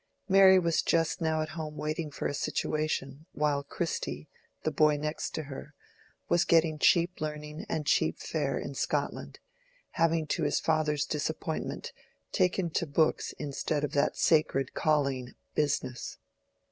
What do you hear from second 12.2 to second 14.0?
taken to books instead of